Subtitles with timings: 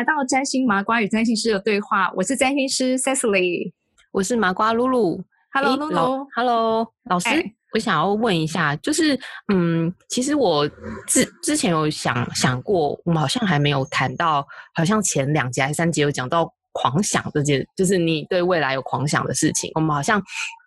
[0.00, 3.70] 来到占星麻瓜与占星师的对话，我是占星师 Cecily，
[4.12, 5.22] 我是麻瓜露露。
[5.52, 6.26] Hello，露露。
[6.34, 7.28] Hello，老师，
[7.74, 9.14] 我想要问一下，就是
[9.52, 10.66] 嗯，其实我
[11.06, 20.22] 之之前有想想过，我们好像还没有谈到，好像前两集还是三集有讲到狂想这件，就是你对未来有狂想的事情，我们好像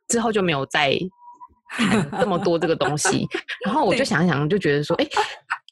[0.09, 0.95] 之后就没有再
[1.70, 3.27] 谈这么多这个东西。
[3.66, 5.08] 然后我就想想，就觉得说，哎，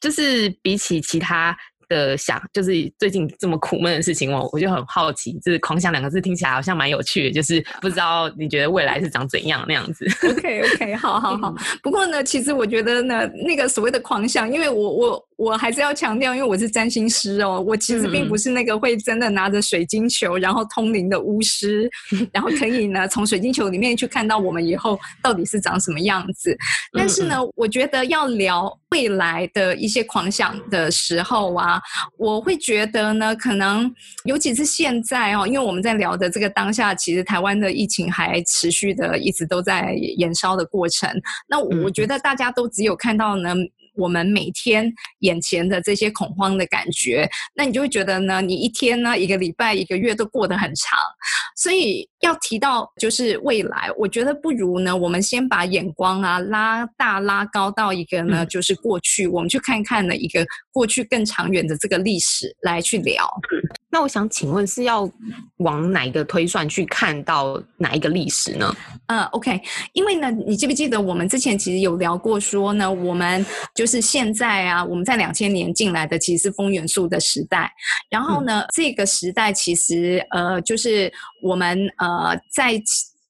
[0.00, 1.56] 就是比起其他。
[1.92, 10.06] 的想就是最近这么苦闷的事情，我我就很好奇，就是“狂想”两个字听起来好像蛮有趣的，就是不知道你觉得未来是长怎样那样子。
[10.28, 11.54] OK OK，好好好。
[11.82, 15.28] 不过呢，其实我觉得呢，那个所谓的狂想，因为我我。
[15.36, 21.90] 我还是要强调，因为我是占星师哦，我其实并不是那个会真的拿着水晶球然后通灵的巫师，
[22.32, 26.56] 然后可以呢从水晶球里面去看到我们以后到底是长什么样子。
[26.92, 31.80] 但是呢，我觉得要聊未来的一些狂想的时候啊，
[32.18, 33.92] 我会觉得呢，可能
[34.24, 41.10] 尤其是现在哦，因为我们在聊的这个当下，其实台湾的疫情还持续的一直都在延烧的过程。
[41.48, 43.54] 那我觉得大家都只有看到呢。
[43.94, 50.98] 我们每天眼前的这些恐慌的感觉，那你就会觉得呢，你一天呢，一个礼拜、一个月都过得很长。
[51.56, 63.28] 所以要提到就是未来，我觉得不如呢，我们先把眼光啊拉大、拉高到一个呢，就是过去，我们去看看呢一个过去更长远的这个历史来去聊。
[63.92, 65.08] 那我想请问，是要
[65.58, 68.74] 往哪一个推算去看到哪一个历史呢？
[69.06, 69.60] 呃，OK，
[69.92, 73.44] 因为呢，你记不记得我们之前其实有聊过，说呢，我们
[73.74, 77.70] 就是现在啊，我们在两千年进来的其实是风元素的时代，
[78.08, 81.12] 然后呢，这个时代其实呃，就是
[81.42, 82.80] 我们呃在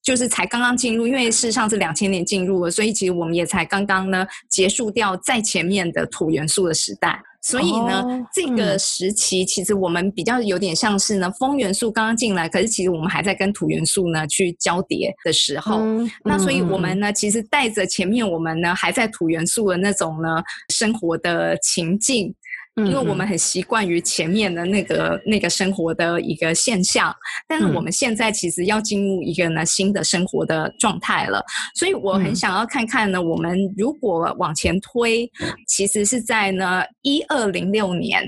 [0.03, 7.21] 就是才刚刚进入，因为事实上是两千年进入了，所以其实我们也才刚刚呢结束掉在前面的土元素的时代。
[7.45, 15.81] 所以呢，这个时期其实我们比较有点像是呢，风元素刚刚进来，可是其实我们还在跟土元素呢去交叠的时候。
[16.23, 22.33] 那所以我们呢，其实带着前面我们呢还在土元素的那种呢生活的情境。
[22.75, 27.15] 因为我们很习惯于前面的那个那个生活的一个现象，
[27.47, 31.43] 但是我们现在其实要进入一个呢新的生活的状态了，
[31.75, 35.29] 所以我很想要看看呢，我们如果往前推，
[35.67, 38.23] 其实是在呢一二零六年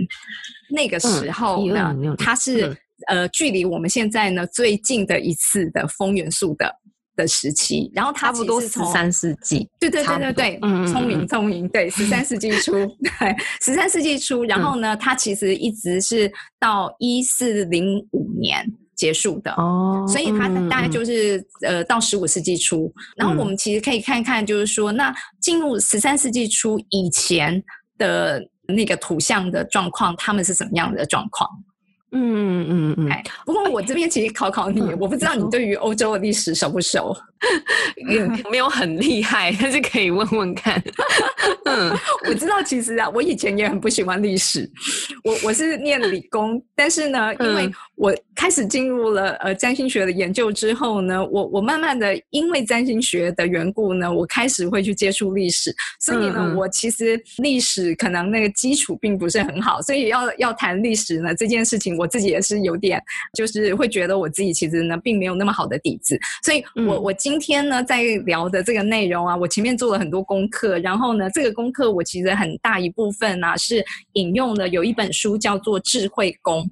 [0.70, 2.78] 那个时候呢，它是
[3.08, 6.72] 呃距离我们现在呢最近的一次的风元素的。
[7.16, 12.74] 的时期，然后差不多十三世纪，对对对对对，聪明聪明，对，十三世纪初，
[13.20, 18.66] 对，十三世纪初，然后呢，它其实一直是到一四零五年
[18.96, 27.64] 结束的哦，所以它大概就是呃到十五世纪初，然后我们其实可以看看，就是说，那进入十三世纪初以前
[27.98, 31.50] 的那个图像的状况，他们是什么样的状况？
[32.18, 37.16] 嗯嗯嗯嗯，不过我这边其实考考你，我不知道你对于欧洲的历史熟不熟？
[38.52, 40.82] 没有很厉害， 但是可以问问看。
[41.66, 41.92] 嗯，
[42.28, 44.70] 我知道，其实啊，我以前也很不喜欢历史。
[45.24, 55.74] 我我是念理工，但是呢，因为我开始进入了呃占星学的研究之后呢，我我慢慢的因为占星学的缘故呢，我开始会去接触历史。
[56.00, 63.02] 所以呢，我其实历史可能那个基础并不是很好，所以要要谈历史呢这件事情，我自己也是有点
[63.38, 66.18] 就是会觉得我自己其实呢并没有那么好的底子。
[66.44, 76.64] 所以我我今天呢在聊的这个内容啊，我前面做了很多功课，然后呢这个功课我其实很大一部分呢是引用了有一本书叫做《智慧宫》。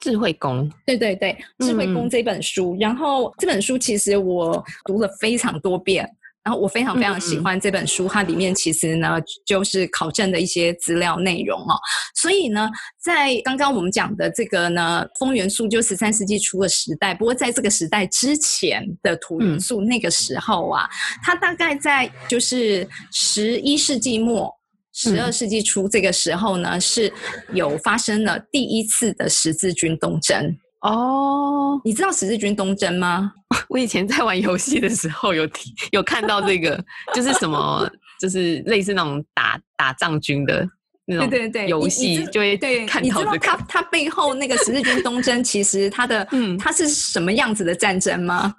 [0.00, 1.36] 智慧宫，对对对，
[1.66, 6.08] 《智慧宫》这本书，然后这本书其实我读了非常多遍。
[6.44, 9.16] 然后我非常非常喜欢这本书，它里面其实呢
[9.46, 11.78] 就是考证的一些资料内容哦。
[12.16, 12.68] 所以呢，
[13.00, 17.14] 在刚刚我们讲的这个呢，风元素就十三世纪初的时代。
[17.14, 20.88] 不过在这个时代之前的土元素，那个时候啊，
[21.22, 24.52] 它大概在就是十一世纪末、
[24.92, 27.12] 十二世纪初这个时候呢，是
[27.52, 30.56] 有发生了第一次的十字军东征。
[30.82, 33.32] 哦，你知道十字军东征吗？
[33.68, 36.82] 我以前在玩游戏的时候有听有看到这个，
[37.14, 37.88] 就是什么，
[38.20, 40.68] 就是类似那种打打仗军的
[41.04, 43.38] 那种对对对游戏，就会对看到这个。
[43.38, 48.52] 它它背后那个十字军东征，其实它的嗯，它是什么样子的战争吗？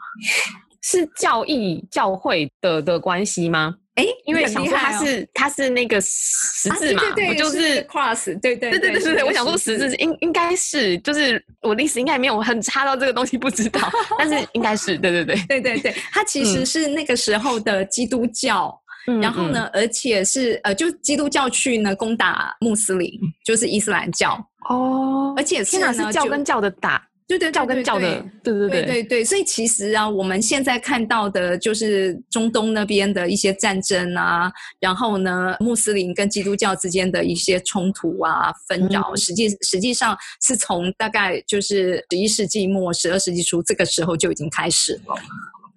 [0.82, 3.76] 是教义教会的的关系吗？
[3.96, 8.26] 哎，因为想说它是它是那个十字嘛，不就是 cross？
[8.40, 18.80] 对对对对对对对，我想说十字应应该是就是我历史应该没有很差到这个东西不知道，但是应该是对对对对对对，它其实是那个时候的基督教。
[19.22, 23.12] 然后呢，而且是呃，就基督教去呢攻打穆斯林，
[23.44, 24.32] 就是伊斯兰教
[24.70, 27.06] 哦，而且是呢，是教跟教的打。
[27.26, 28.86] 对对，教跟教的，对对对。
[28.86, 45.16] 对对，所以其实啊，我们现在看到的就是中东那边的一些战争啊，然后呢，穆斯林跟基督教之间的一些冲突啊、纷扰，实际实际上是从大概就是十一世纪末、十二世纪初这个时候就已经开始了。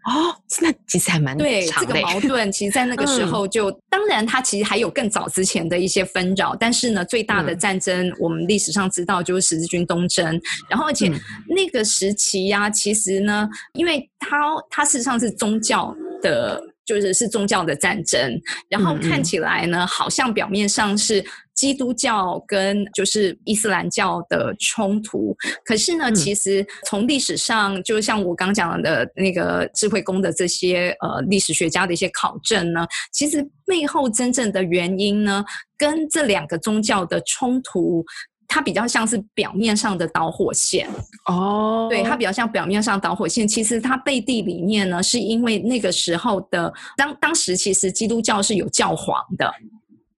[0.06, 11.12] 哦，那其实还蛮对这个矛盾，其实，在那个时候就，当然，它其实还有更早之前的一些纷扰，但是呢，最大的战争，我们历史上知道就是十字军东征，然后而且
[11.48, 14.38] 那个时期呀，其实呢，因为它
[14.70, 16.62] 它事实上是宗教的。
[16.86, 21.20] 就是是宗教的战争，然后看起来呢，好像表面上是
[21.56, 35.44] 基督教跟就是伊斯兰教的冲突，可是呢，其实从历史上，就像我刚讲的那个智慧宫的这些呃历史学家的一些考证呢，其实背后真正的原因呢，
[35.76, 38.04] 跟这两个宗教的冲突。
[38.48, 40.88] 它比较像是表面上的导火线
[41.26, 43.46] 哦，对，它比较像表面上导火线。
[43.46, 49.52] 其实它背地里面呢，是因为那个时候的当当时其实基督教是有教皇的，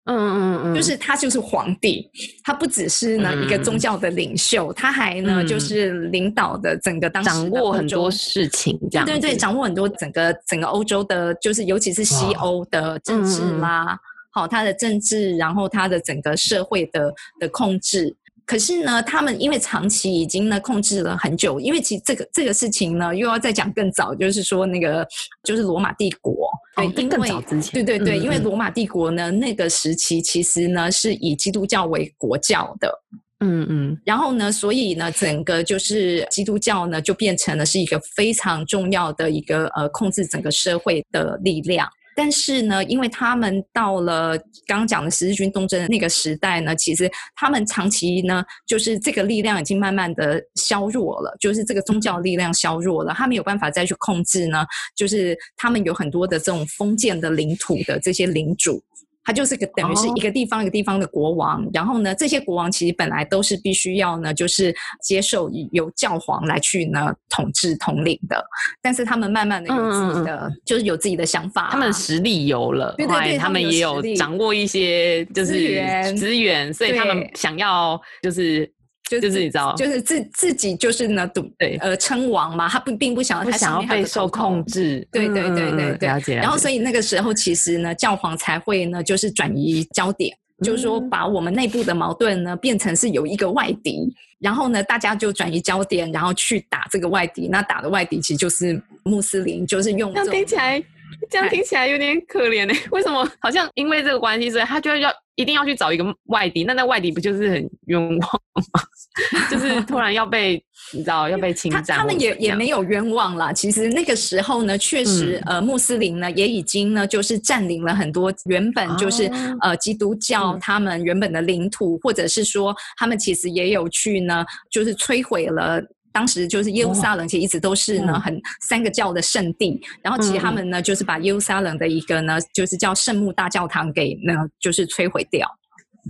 [0.08, 2.10] 嗯嗯嗯，就是他就是皇帝，
[2.42, 13.98] 他不只是呢一个宗教的领袖，他还呢就是领导的整个当时掌握很多事情，这样对对，掌握很多整个整个欧洲的，就是尤其是西欧的政治啦。
[14.30, 18.14] 好，他的政治，然后他的整个社会的的控制，
[18.46, 25.04] 可是呢，他们因为长期已经呢控制了很久，因为其实这个这个事情呢，又要再讲更早，就是说那个
[25.42, 26.37] 就是罗马帝国，
[26.78, 27.28] 对，因为
[27.72, 32.92] 对对对，因为罗马帝国呢那个时期其实呢是以基督教为国教的，
[33.40, 41.88] 嗯嗯，然后呢，所以呢，整个就是基督教呢就变成了是一个非常重要的一个呃控制整个社会的力量。
[42.20, 44.36] 但是呢，因为他们到了
[44.66, 54.66] 刚刚讲的十字军东征的那个时代呢，其实他们长期呢，就是这个力量已经慢慢的削弱了，就是这个宗教力量削弱了，他没有办法再去控制呢，
[54.96, 58.82] 就是他们有很多的这种封建的领土的这些领主。
[59.28, 68.42] 他就是个等于是一个地方一个地方的国王，然后呢，这些国王其实本来都是必须要呢，就是接受由教皇来去呢统治统领的，
[68.80, 78.72] 但是他们慢慢的有自己的，就是有自己的想法，他们实力有了，对对对，他们也有掌握一些就是资源，资源，所以他们想要就是。
[79.08, 86.36] 就是你知道，就是自自己就是呢，赌对呃称王嘛，他不并不想要他想要备受控制，对对对对对，了解。
[86.36, 97.48] 然后所以那个时候其实呢，教皇才会呢就是转移焦点，就是说把我们内部的矛盾呢变成是有一个外敌，然后呢大家就转移焦点，然后去打这个外敌。
[97.48, 100.82] 那打的外敌其实就是穆斯林，就是用这样听起来，
[101.30, 105.10] 这样听起来有点可怜哎，为什么好像因为这个关系，所以他就要。
[105.38, 108.82] 一定要去找一个外敌，那那外敌不就是很冤枉吗？
[109.48, 110.60] 就是突然要被
[110.92, 113.52] 你知道要被侵占，他们也也没有冤枉啦。
[113.52, 119.30] 其实那个时候呢，确实呃，穆斯林呢也已经呢就是占领了很多原本就是
[119.60, 125.80] 呃基督教他们原本的领土，或者是说他们其实也有去呢，就是摧毁了。
[126.12, 129.80] 当时就是耶路撒冷，其实一直都是呢很三个教的圣地。
[130.02, 135.46] 然后其实他们呢，就是把耶路撒冷的一个呢，就是叫圣母大教堂给呢，就是摧毁掉。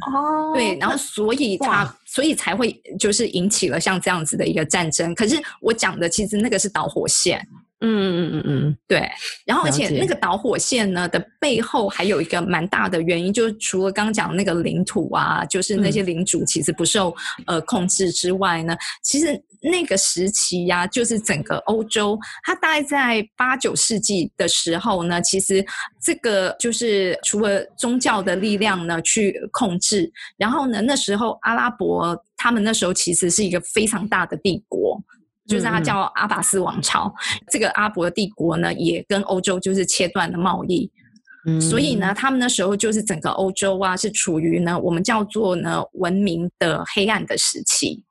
[0.07, 5.14] 哦，对，然后所以他所以才会就是引起了像这样子的一个战争。
[5.14, 7.47] 可是我讲的其实那个是导火线。
[7.80, 9.08] 嗯嗯嗯嗯，对。
[9.47, 17.14] 然后而且那个导火线呢的背后还有一个蛮大的原因，就是除了刚刚讲那个领土啊，就是那些领主其实不受
[17.47, 19.42] 呃控制之外呢，其实。
[19.61, 25.66] 那个时期呀，就是整个欧洲，它大概在八九世纪的时候呢，其实
[26.00, 34.97] 这个就是除了宗教的力量呢去控制，然后呢，那时候阿拉伯他们那时候其实是一个非常大的帝国，
[35.49, 37.12] 就是它叫阿巴斯王朝。
[37.50, 40.88] 这个阿伯帝国呢，也跟欧洲就是切断了贸易，
[41.61, 48.05] 所以呢，他们那时候就是整个欧洲啊，是处于呢我们叫做呢文明的黑暗的时期，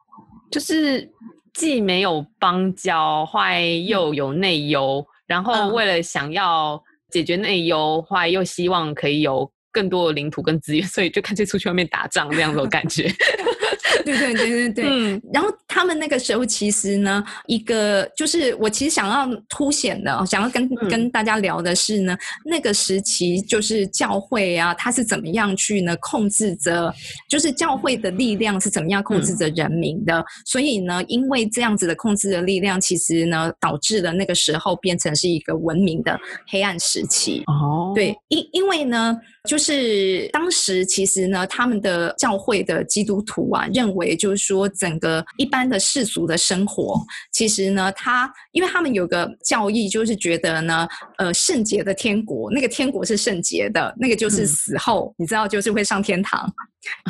[0.52, 1.10] 就是。
[1.54, 6.80] 既没有邦交，坏又有内忧，然后为了想要
[7.10, 13.12] 解决内忧，坏又希望可以有更多的领土跟资源，所以就干脆出去外面打仗这样子感觉。
[14.06, 14.86] 对对对对对。
[14.88, 15.20] 嗯。
[15.34, 26.92] 然后他们那个时候其实呢，一个就是我其实想要凸显的，想要跟跟大家聊的是呢，那个时期就是教会啊，它是怎么样去呢控制着，
[27.30, 30.26] 就是教会的力量是怎么样控制着人民的。
[30.48, 37.44] 所以呢，因为这样子的控制的力量，其实呢，导致了那个时候变成是一个文明的黑暗时期。
[37.46, 37.94] 哦。
[37.94, 39.16] 对，因因为呢。
[39.48, 47.00] 就是当时其实呢，他们的教会的基督徒啊，认为就是说，整个一般的世俗的生活，
[47.32, 56.52] 其实呢，他因为他们有个教义，就是觉得呢，呃，圣洁的天国，那个天国是圣洁的，那个就是死后，你知道，就是会上天堂。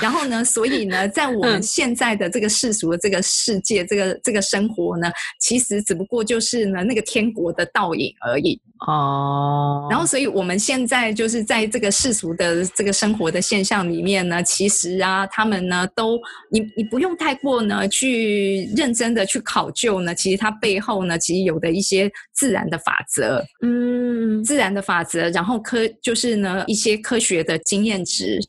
[0.02, 8.60] 然后呢，所以呢，在我们现在的这个世俗的这个世界，这个这个生活呢，其实只不过就是呢，那个天国的倒影而已。
[8.88, 9.88] 哦。
[9.90, 16.20] 然后，所以我们现在就是在这个世俗的这个生活的现象里面呢，其实啊，他们呢，都
[16.52, 28.40] 你你不用太过呢去认真的去考究呢，其实它背后呢，其实有的一些自然的法则，嗯，自然的法则，然后科就是呢一些科学的经验值。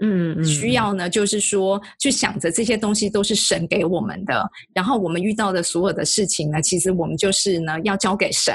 [0.00, 8.54] 嗯，需要呢，就是说，去想着这些东西都是神给我们的，然后我们遇到的所有的事情呢，其实我们就是呢要交给神，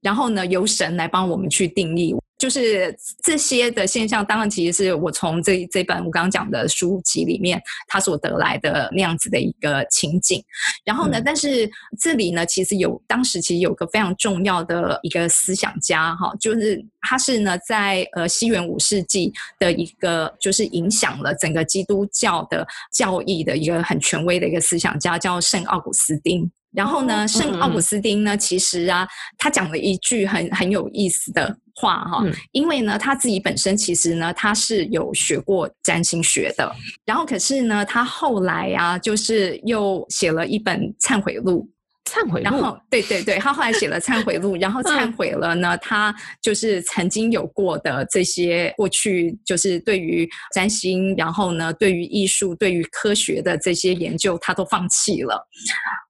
[0.00, 2.14] 然后呢由神来帮我们去定义。
[2.40, 10.42] 就是这些的现象，当然其实是我从这这本我刚刚讲的书籍里面他所得来的那样子的一个情景。
[10.82, 11.70] 然后呢，但是
[12.00, 26.50] 这里呢，其实有当时其实有个非常重要的一个思想家哈，就是他是呢在呃西元五世纪的一个就是影响了整个基督教的教义的一个很权威的一个思想家，叫圣奥古斯丁。
[26.72, 36.72] 然后呢，圣奥古斯丁呢，其实啊，他讲了一句很很有意思的话哈，因为呢，他自己本身其实呢，他是有学过占星学的，
[37.04, 41.68] 然后可是呢，他后来啊，就是又写了一本忏悔录。
[42.04, 55.46] 忏悔录，然后对对对，他后来写了忏悔录，然后忏悔了呢，他就是曾经有过的这些过去，就是对于占星，然后呢，对于艺术，对于科学的这些研究，他都放弃了。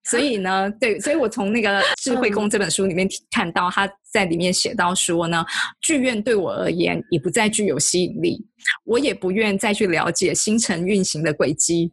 [0.08, 5.44] 所以呢，对，所以我从那个《智慧宫》这本书里面看到，他在里面写到说呢，
[5.82, 8.44] 剧院对我而言已不再具有吸引力，
[8.84, 11.92] 我也不愿再去了解星辰运行的轨迹，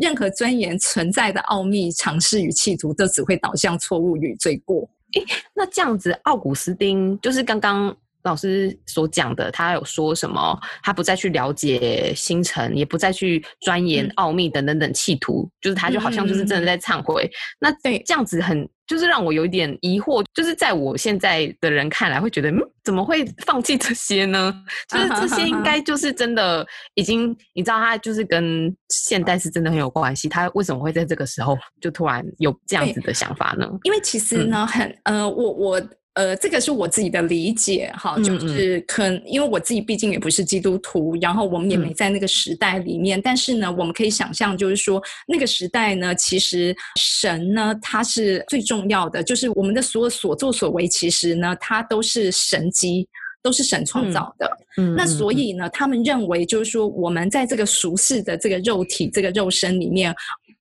[0.00, 4.88] 任何钻研存在的奥秘、尝试与企图，都只会导向错误与罪过。
[5.14, 5.24] 诶，
[5.54, 7.96] 那这样子，奥古斯丁就是刚刚。
[8.24, 10.58] 老师所讲的，他有说什么？
[10.82, 17.30] 他不再去了解星辰，也不再去钻研奥秘等等等企图，就是他就好像就是真的在忏悔。
[17.60, 20.24] 那对这样子很，就是让我有一点疑惑。
[20.34, 24.52] 就是在我现在的人看来，会觉得嗯，怎么会放弃这些呢？
[24.88, 30.28] 就是这些应该就是真的已经，你知道，他就是跟现代是真的很有关系。
[30.28, 33.68] 他为什么会在这个时候就突然有这样子的想法呢？
[33.84, 35.82] 因为其实呢，很呃，我我。
[36.18, 53.06] 呃，这个是我自己的理解哈，就是可因为我自己毕竟也不是基督徒，然后我们也没在那个时代里面，但是呢，我们可以想象，就是说那个时代呢，其实神呢，他是最重要的，就是我们的所有所作所为，其实呢，它都是神机，
[53.40, 54.50] 都是神创造的。
[54.76, 60.12] 嗯那所以呢，他们认为就是说，我们在这个俗世的这个肉体、这个肉身里面。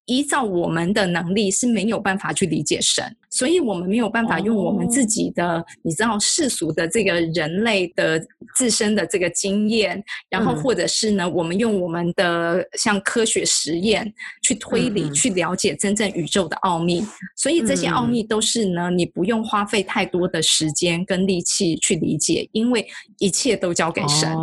[0.08, 8.20] 依照我们的能力是没有办法去理解神，所以我们没有办法用我们自己的，你知道世俗的这个人类的
[8.56, 14.12] 自身的这个经验，然后或者是呢，我们用我们的像科学实验
[14.42, 17.06] 去推理、去了解真正宇宙的奥秘。
[17.36, 22.88] 所以这些奥秘都是呢，你不用花费太多的时间跟力气去理解，因为
[23.20, 24.34] 一切都交给神。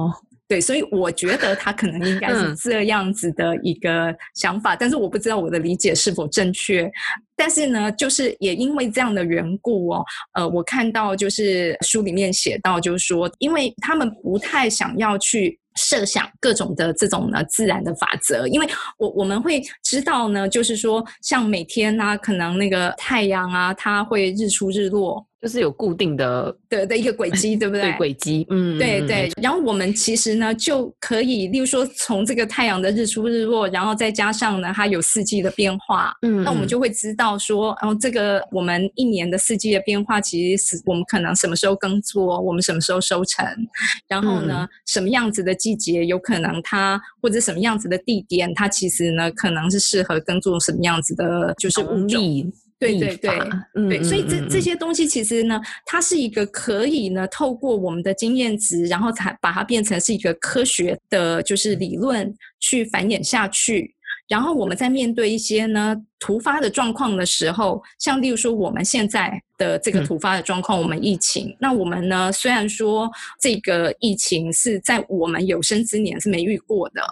[0.46, 6.90] 对，所以我觉得他可能应该是这样子的一个想法，但是我不知道我的理解是否正确。
[7.34, 25.26] 但是呢，就是也因为这样的缘故哦，呃，我看到就是书里面写到，就是说，因为他们不太想要去设想各种的这种呢自然的法则，因为我我们会知道呢，就是说，像每天呢，可能那个太阳啊，它会日出日落。
[25.44, 27.82] 就是有固定的的的一个轨迹，对不对？
[27.92, 29.30] 对轨迹，嗯，对对。
[29.42, 43.46] 然后我们其实呢，就可以，例如说，从这个太阳的日出日落，然后再加上呢，它有四季的变化，嗯，那我们就会知道说，然后这个我们一年的四季的变化，其实是我们可能什么时候耕作，我们什么时候收成，
[44.08, 52.50] 然后呢，什么样子的季节有可能它或者什么样子的地点，它其实呢，可能是适合耕作什么样子的，就是物种。
[52.92, 53.38] 对对对，
[53.74, 63.94] 嗯对，所以这这些东西其实呢，它是一个可以呢，透过我们的经验值，然后才把它变成是一个科学的，就是理论去繁衍下去。
[64.26, 77.02] 然后我们在面对一些呢突发的状况的时候，像例如说我们现在的这个突发的状况，我们疫情，那我们呢虽然说这个疫情是在我们有生之年是没遇过的，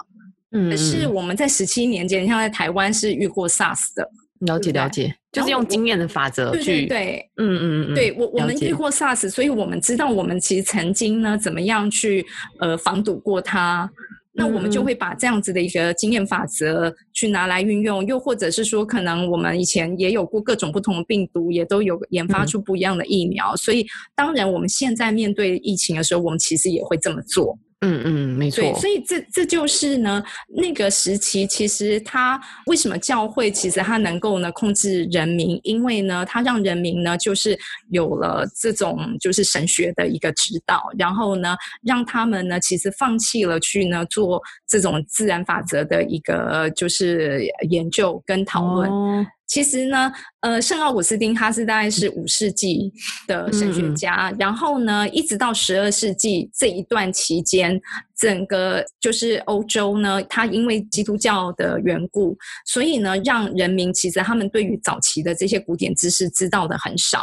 [0.52, 4.10] 嗯，可是我们在十七年前，像在台湾是遇过 SARS 的，
[4.46, 12.24] 了解了解，就是用经验的法则去，对，嗯嗯嗯，对我我们遇过 SARS，所以我们知道我们其实曾经呢怎么样去
[12.60, 13.90] 呃防堵过它。
[14.34, 27.58] 那我们就会把这样子的一个经验法则去拿来运用，又或者是说，可能我们以前也有过各种不同的病毒，也都有研发出不一样的疫苗，所以当然我们现在面对疫情的时候，我们其实也会这么做。
[27.84, 28.62] 嗯嗯，没错。
[28.76, 37.58] 所以这这就是呢，那个时期其实他为什么教会其实他能够呢控制人民，因为呢，他让人民呢就是
[37.90, 49.26] 有了这种就是神学的一个指导，然后呢，让他们呢其实放弃了去呢做这种自然法则的一个就是研究跟讨论。
[49.52, 52.90] 其实呢，呃，圣奥古斯丁他是大概是五世纪
[53.26, 57.78] 的神学家，然后呢，一直到十二世纪这一段期间，
[58.16, 67.22] 整个就是欧洲呢，他因为基督教的缘故，所以呢，让人民其实他们对于早期的这些古典知识知道的很少，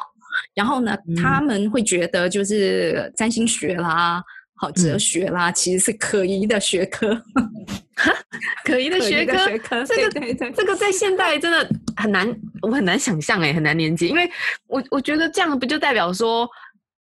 [0.53, 4.21] 然后呢，他们会觉得就是占星学啦。
[4.61, 7.17] 好，哲学啦，其实是可疑的学科，
[8.65, 11.65] 可疑的学科，这个对对，这个在现代真的
[12.01, 12.27] 很难，
[12.61, 14.29] 我很难想象哎，很难连接，因为
[14.67, 16.49] 我我觉得这样不就代表说，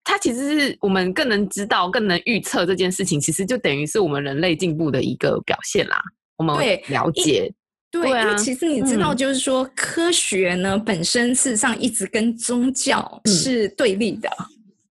[0.02, 6.00] 它其实是我们更能知道、更能预测这件事情，其实就等于是我们人类进步的一个表现啦。
[6.36, 6.56] 我们
[6.88, 7.52] 了解，
[7.90, 14.30] 对，因为其实你知道，就是说科学呢本身事实上一直跟宗教是对立的，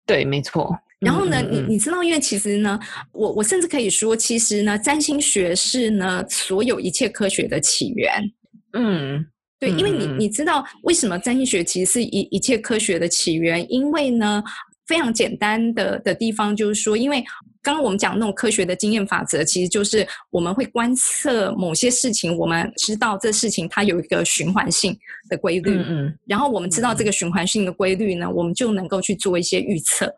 [0.05, 0.77] 对，没错。
[1.00, 2.79] 然后呢，你你知道，因为其实呢，
[3.12, 8.31] 我我甚至可以说，其实呢，占星学是呢所有一切科学的起源。
[8.72, 9.25] 嗯，
[9.63, 13.65] 对，因为你你知道为什么占星学其实是一一切科学的起源？
[13.72, 14.43] 因为呢，
[14.86, 17.24] 非常简单的的地方就是说，因为
[17.62, 24.93] 刚刚我们讲那种科学的经验法则，其实就是我们会观测某些事情，我们知道这事情它有一个循环性
[25.29, 25.77] 的规律。
[25.77, 30.13] 嗯嗯，然后我们知道这个循环性的规律呢，我们就能够去做一些预测。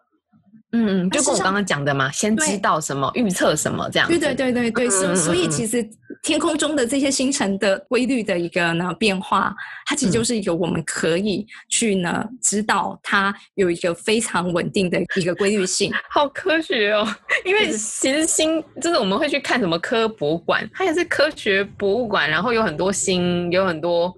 [0.71, 4.09] 嗯嗯，就跟我刚刚讲的嘛，先知道什么，预测什么这样。
[4.09, 5.87] 对对对对对，所所以其实
[6.25, 15.93] 天空中的这些星辰的规律的一个呢变化，它其实就是一个我们可以去呢知道它有一个非常稳定的一个规律性。
[16.09, 17.07] 好科学哦，
[17.45, 24.11] 因为其实星就是我们会去看什么科博物馆，它也是科学博物馆，然后有很多星，有很多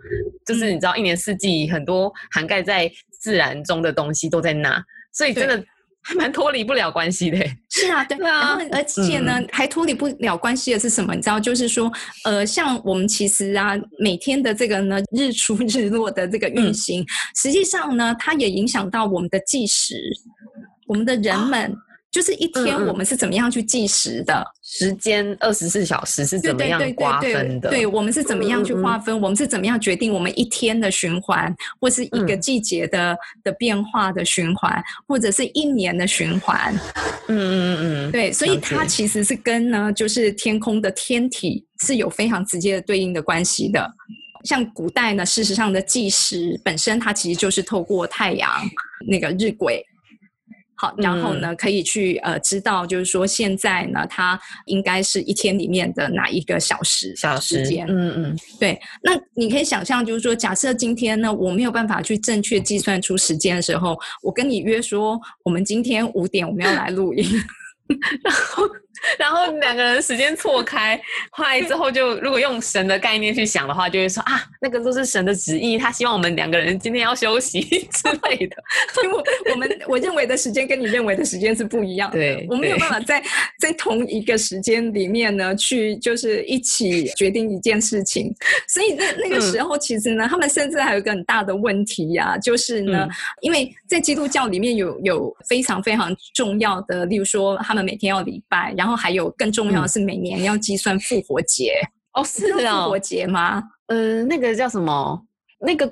[0.46, 2.90] 就是你知道一年四季很多涵盖在
[3.20, 5.62] 自然中的东西都在那，所以真的。
[6.08, 7.38] 还蛮脱离不了关系的，
[7.70, 11.14] 是啊，对啊，然后而且呢，还脱离不了关系的是什么？
[11.14, 11.92] 你知道，就是说，
[12.24, 19.96] 呃，像我们其实啊，每天的这个呢，日出日落的这个运行，实际上呢，它也影响到我们的计时，
[20.88, 21.76] 我们的人们。
[22.18, 24.44] 就是一天，我们是怎么样去计时的？
[24.64, 27.70] 时间二十四小时是怎么样划分的？
[27.70, 29.22] 对我们是怎么样去划分？
[29.22, 36.74] 我们是怎么样决定我们一天的循环，或是一个季节的的变化的循环，或者是一年的循环？
[37.28, 43.88] 嗯嗯嗯嗯，对，所以它其实是跟呢，就是天空的天体是有非常直接的对应的关系的。
[44.44, 48.50] 像古代呢，事实上的计时本身，它其实就是透过太阳
[49.08, 49.84] 那个日晷。
[50.78, 57.86] 好，然后呢，可以去呃知道，就是说现在呢，它应该是一天里面的哪一个小时小时间？
[57.90, 58.80] 嗯嗯，对。
[59.02, 67.26] 那你可以想象，就是说，假设今天呢，我没有办法去正确计算出时间的时候，我跟你约说，我们今天五点我们要来录音。
[68.24, 68.64] 然后，
[69.18, 71.00] 然后两个人时间错开，
[71.32, 78.56] 后来之后就如果用神的概念去想的话，就会说啊，那个都是神的旨意，他希望我们两个人今天要休息 之类的。
[79.04, 83.24] 因为我们我认为的时间跟你认为的时间是不一样，对，我没有办法在
[83.60, 88.32] 在同一个时间里面呢去就是一起决定一件事情。
[88.68, 93.08] 所以那那个时候其实呢，他们甚至还有一个很大的问题呀，就是呢，
[93.42, 97.88] 因为在基督教里面有有非常非常重要的，例如说他们。
[97.88, 101.74] 每天要礼拜，然后还有更重要的是每年要计算复活节
[102.14, 103.64] 哦，是啊，复活节吗？
[103.88, 105.22] 呃，那个叫什么？
[105.60, 105.88] 那个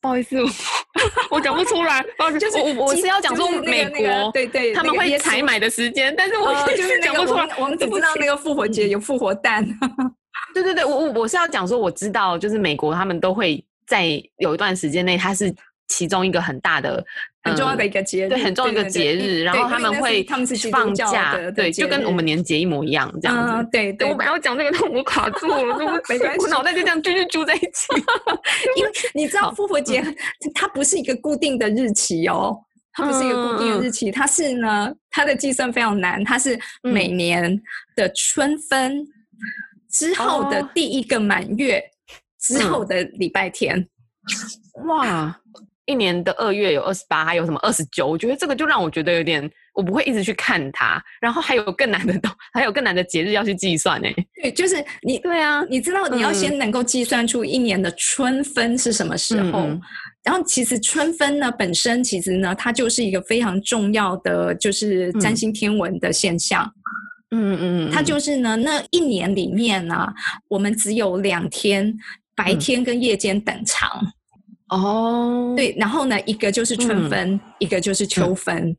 [0.00, 0.36] 不好意思，
[1.30, 2.04] 我讲不出来。
[2.38, 7.48] 就是我我是要讲说美国，对对，他们会采买的时间，但是我就是讲不出来。
[7.58, 9.66] 我们只知道那个复活节有复活蛋。
[10.54, 15.52] 对对对，我我我是要讲说，我知道，就是美国他们都会在有一段时间内，它是
[15.88, 17.04] 其中一个很大的。
[17.48, 19.42] 很重要的一个节日，对，很重要的节日。
[19.42, 23.68] 然后他们会他们是放假，对，就跟我们年节一模一样这样子。
[23.72, 27.86] 对对，我本来要讲这个，但我卡住了， 没关系，我脑袋就这样聚聚住在一起。
[28.76, 30.04] 因为你知道复活节
[30.54, 32.56] 它不是一个固定的日期哦，
[32.92, 37.60] 它不是一个固定的日期，它是呢，它的计算非常难，它是每年
[37.96, 39.06] 的春分
[39.90, 41.82] 之后的第一个满月
[42.40, 43.88] 之后的礼拜天。
[44.86, 45.40] 哇，
[45.88, 48.06] 一年的二月有二十八，还有什么二十九？
[48.06, 51.02] 我觉得这个就让我觉得有点，我不会一直去看它。
[51.20, 54.08] 然后还有更难的，还有更难的节日要去计算呢。
[54.40, 59.68] 对，就是你，对啊，你知道你要先能够计算出一年的春分是什么时候。
[60.22, 66.70] 然后其实春分呢本身其实呢它就是一个非常重要的就是占星天文的现象。
[67.30, 70.06] 嗯嗯嗯，它就是呢那一年里面呢，
[70.48, 71.96] 我们只有两天。
[72.38, 73.90] 白天跟夜间等长，
[74.68, 78.76] 哦，对，然后呢，一个就是春分，一个就是秋分，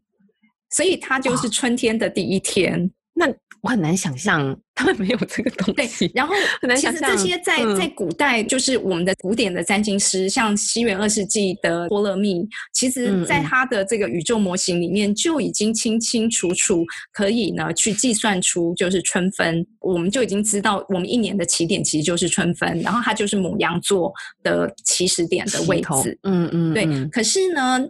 [0.70, 2.90] 所以它就是春天的第一天。
[3.14, 3.28] 那
[3.62, 4.60] 我很难想象。
[4.80, 6.08] 他们没有这个东西。
[6.08, 6.34] 对，然后
[6.78, 24.14] 其实这些在在古代，就是我们的古典的占星师，像西元二世纪的托勒密，其实在他的这个宇宙模型里面就已经清清楚楚可以呢去计算出就是春分，我们就已经知道我们一年的起点其实就是春分，然后它就是母羊座
[24.44, 26.18] 的起始点的位置。
[26.24, 26.88] 嗯嗯，对。
[27.10, 27.86] 可是呢，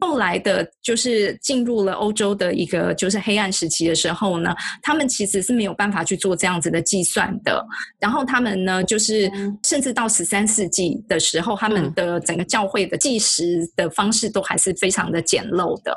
[0.00, 6.29] 后来的就是进入了欧洲的一个就是黑暗时期的时候呢，他们其实是没有办法去做。
[6.30, 7.66] 做这样子的计算的，
[7.98, 9.28] 然后他们呢，就是
[9.64, 15.92] 甚至到十三世纪的时候，他们的整个教会的计时的方式都还是非常的简陋的，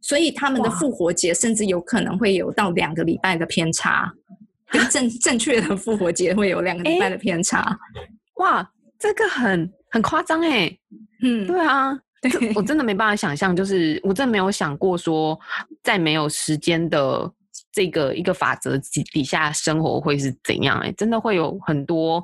[0.00, 4.12] 所以他们的复活节甚至有可能会有到两个礼拜的偏差，
[4.68, 7.78] 跟正 正确的复活节会有两个礼拜的偏差。
[8.38, 10.76] 哇，这个很很夸张哎，
[11.22, 15.38] 嗯，对啊，对我真的没办法想象，就是我真的没有想过说，
[15.84, 17.32] 在没有时间的。
[17.78, 20.80] 这个一个法则底底下生活会是怎样？
[20.80, 22.20] 哎，真的会有很多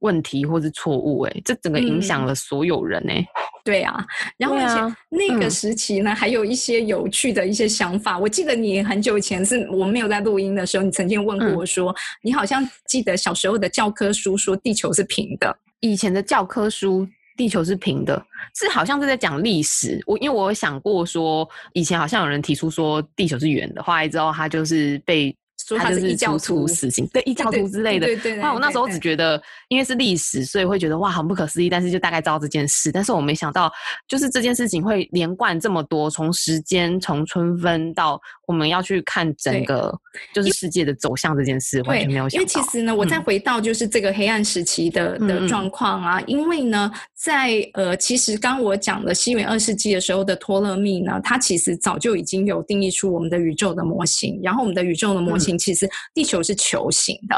[0.00, 3.26] 问题或是错误哎，这整个影响了所有人哎。
[3.64, 4.04] 对啊，
[4.36, 8.18] 然后而且那个时期呢，还有一些有趣的一些想法。
[8.18, 17.08] 我记得你很久以前是我们没有在录音的时候，你曾经问过我说，你好像记得小时候的教科书说地球是平的，以前的教科书。
[17.36, 18.20] 地球是平的，
[18.54, 20.00] 是好像是在讲历史。
[20.06, 25.36] 我因为我有想过说，以前好像有人提出说地球是圆的，后来之后他就是被。
[25.66, 28.06] 说他是异教徒死刑，对异教徒之类的。
[28.06, 28.36] 对对。
[28.36, 31.70] 那我那时候只觉得，因为是历史，所以会觉得哇，很不可思议。
[31.70, 33.72] 但是就大概知道这件事，但是我没想到，
[34.06, 39.90] 就是这件事情会连贯这么多，从时间，从春分到我们要去看整个
[40.34, 42.40] 就是世界的走向这件事，完全没有想到。
[42.40, 55.53] 因为其实呢，我再回到就是这个黑暗时期的的状况啊，因为呢，在呃，其实刚我讲的西元二世纪的时候的托勒密呢，他其实早就已经有定义出我们的宇宙的模型，然后我们的宇宙的模型。
[55.58, 57.36] 其实地球是球形的，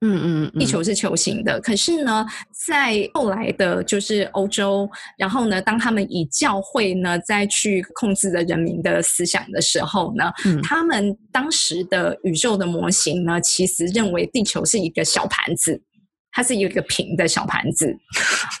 [0.00, 1.60] 嗯嗯，地球是球形的。
[1.60, 2.26] 可是呢，
[2.66, 15.82] 在后来的，就是欧洲，然后呢，当他们以教会呢再去控制着人民的思想的时候呢，他们当时的宇宙的模型呢，其实认为地球是一个小盘子，
[16.32, 17.96] 它是有一个平的小盘子。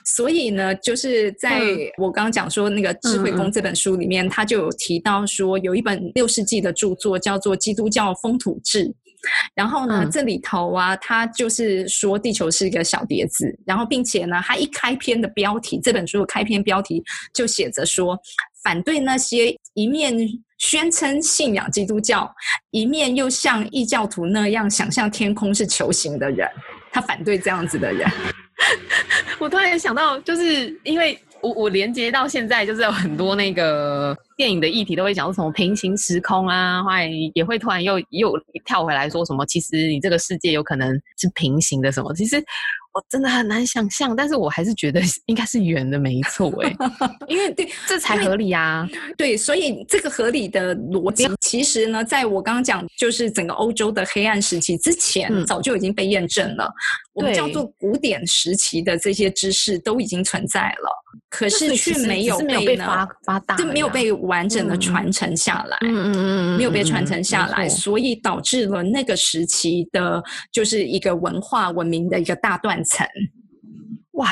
[0.04, 1.60] 所以呢，就是在
[1.98, 8.84] 我刚刚讲说那个智慧宫这本书里面，他就有提到说，有一本六世纪的著作叫做《基督教风土志》，
[9.54, 17.02] 然后呢，这里头啊，他就是说地球是一个小碟子，然后并且呢，他一开篇的标题，这本书的开篇标题
[17.32, 18.18] 就写着说，
[18.62, 20.14] 反对那些一面
[20.58, 22.30] 宣称信仰基督教，
[22.70, 26.48] 一面又像异教徒那样想象天空是球形的人，
[26.92, 28.08] 他反对这样子的人。
[29.38, 38.32] 我突然想到，就是因为我我连接到现在，就是有很多那个电影的议题都会讲说什么平行时空啊，后来也会突然又又
[38.64, 42.42] 跳回来说什么，其实你这个世界有可能是平行的什么，其实。
[42.92, 46.74] 我真的很难想象，但是我还是觉得 应该是圆的，没错哎，
[47.28, 48.88] 因为对这才合理啊。
[49.16, 56.68] 对，所以这个合理的逻辑，其实呢，在我刚刚讲，就是整个欧洲的黑暗时期之前，早就已经被验证了。
[57.12, 60.90] 我们叫做古典时期的这些知识都已经存在了，
[61.28, 65.78] 可是却没有被发发大，就没有被完整的传承下来。
[65.82, 72.80] 嗯嗯嗯，没有被传承下来，所以导致了那个时期的，就是一个文化文明的一个大断。
[72.82, 73.06] 层，
[74.12, 74.28] 哇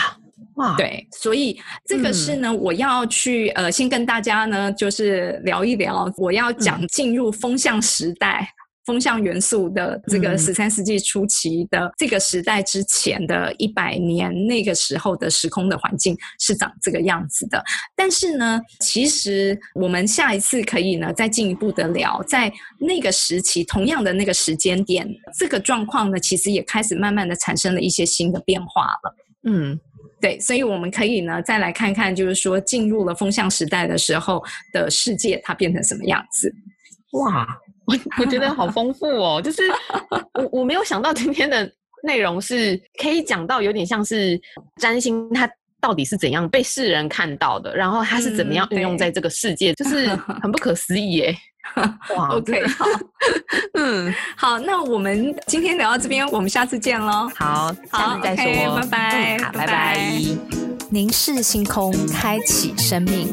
[0.55, 8.49] 哇，对，所以这个是呢，我要去呃，先跟大家呢，就是聊一聊，我要讲进入风向时代
[8.89, 17.63] 风向元素的这个十三世纪初期的这个时代之前的一百年，那个时候的时空的环境是长这个样子的。
[17.95, 25.07] 但是呢，其实我们下一次可以呢再进一步的聊，在那个时期同样的那个时间点，
[25.39, 29.17] 这个状况呢，其实也开始慢慢的产生了一些新的变化了。
[29.45, 29.79] 嗯。
[30.21, 36.53] 对，所以我们可以呢再来看看，就是说进入了风向时代的时候的世界，它变成什么样子？
[37.13, 37.47] 哇，
[37.89, 39.41] 我 我觉得好丰富哦！
[39.43, 39.63] 就是
[40.35, 41.69] 我我没有想到今天的
[42.05, 44.41] 内容是可以讲到有点像是
[44.81, 50.07] 占星，它到底是怎样被世人看到的，然后它是怎么样运用在这个世界，就是
[50.43, 51.37] 很不可思议耶！
[52.17, 52.87] 哇，OK，好，
[53.75, 57.29] 嗯，好，那我们今天聊到这边，我们下次见喽。
[57.35, 60.01] 好，下次再说，拜拜，拜拜。
[60.91, 63.33] 凝视星空，开启生命。